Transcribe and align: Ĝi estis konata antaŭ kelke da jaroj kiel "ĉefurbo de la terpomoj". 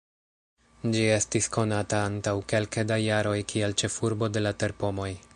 Ĝi 0.93 1.03
estis 1.17 1.49
konata 1.57 1.99
antaŭ 2.05 2.33
kelke 2.53 2.85
da 2.93 2.97
jaroj 3.01 3.37
kiel 3.53 3.77
"ĉefurbo 3.83 4.31
de 4.39 4.43
la 4.47 4.59
terpomoj". 4.65 5.11